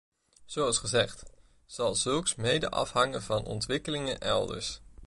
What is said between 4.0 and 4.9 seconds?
elders.